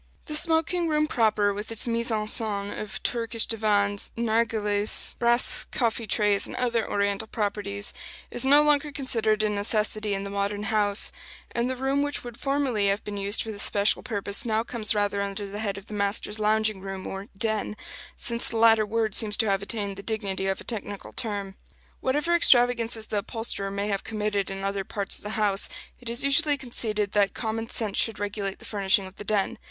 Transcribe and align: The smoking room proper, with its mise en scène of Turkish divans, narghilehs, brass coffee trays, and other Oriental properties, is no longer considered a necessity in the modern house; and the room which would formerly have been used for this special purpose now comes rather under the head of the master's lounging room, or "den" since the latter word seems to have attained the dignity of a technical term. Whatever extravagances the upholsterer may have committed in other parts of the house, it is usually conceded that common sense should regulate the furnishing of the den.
The 0.25 0.33
smoking 0.35 0.87
room 0.87 1.05
proper, 1.05 1.53
with 1.53 1.71
its 1.71 1.85
mise 1.87 2.09
en 2.09 2.25
scène 2.25 2.75
of 2.75 3.03
Turkish 3.03 3.45
divans, 3.45 4.11
narghilehs, 4.17 5.13
brass 5.19 5.63
coffee 5.65 6.07
trays, 6.07 6.47
and 6.47 6.55
other 6.55 6.89
Oriental 6.89 7.27
properties, 7.27 7.93
is 8.31 8.43
no 8.43 8.63
longer 8.63 8.91
considered 8.91 9.43
a 9.43 9.49
necessity 9.49 10.15
in 10.15 10.23
the 10.23 10.31
modern 10.31 10.63
house; 10.73 11.11
and 11.51 11.69
the 11.69 11.75
room 11.75 12.01
which 12.01 12.23
would 12.23 12.39
formerly 12.39 12.87
have 12.87 13.03
been 13.03 13.15
used 13.17 13.43
for 13.43 13.51
this 13.51 13.61
special 13.61 14.01
purpose 14.01 14.43
now 14.43 14.63
comes 14.63 14.95
rather 14.95 15.21
under 15.21 15.45
the 15.45 15.59
head 15.59 15.77
of 15.77 15.85
the 15.85 15.93
master's 15.93 16.39
lounging 16.39 16.81
room, 16.81 17.05
or 17.05 17.27
"den" 17.37 17.77
since 18.15 18.47
the 18.47 18.57
latter 18.57 18.87
word 18.87 19.13
seems 19.13 19.37
to 19.37 19.47
have 19.51 19.61
attained 19.61 19.97
the 19.97 20.01
dignity 20.01 20.47
of 20.47 20.59
a 20.59 20.63
technical 20.63 21.13
term. 21.13 21.53
Whatever 21.99 22.33
extravagances 22.33 23.05
the 23.05 23.19
upholsterer 23.19 23.69
may 23.69 23.87
have 23.89 24.03
committed 24.03 24.49
in 24.49 24.63
other 24.63 24.83
parts 24.83 25.17
of 25.17 25.21
the 25.23 25.37
house, 25.37 25.69
it 25.99 26.09
is 26.09 26.23
usually 26.23 26.57
conceded 26.57 27.11
that 27.11 27.35
common 27.35 27.69
sense 27.69 27.99
should 27.99 28.17
regulate 28.17 28.57
the 28.57 28.65
furnishing 28.65 29.05
of 29.05 29.17
the 29.17 29.23
den. 29.23 29.59